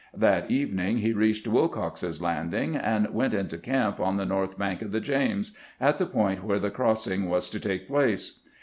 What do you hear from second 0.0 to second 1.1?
That evening